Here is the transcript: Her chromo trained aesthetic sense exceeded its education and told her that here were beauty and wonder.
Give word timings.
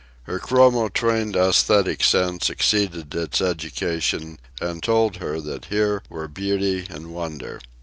Her 0.23 0.39
chromo 0.39 0.89
trained 0.89 1.35
aesthetic 1.35 2.03
sense 2.03 2.49
exceeded 2.49 3.13
its 3.13 3.39
education 3.39 4.39
and 4.59 4.81
told 4.81 5.17
her 5.17 5.39
that 5.41 5.65
here 5.65 6.01
were 6.09 6.27
beauty 6.27 6.87
and 6.89 7.13
wonder. 7.13 7.61